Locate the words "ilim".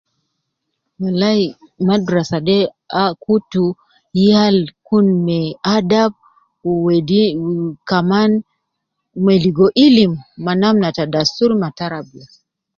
9.85-10.13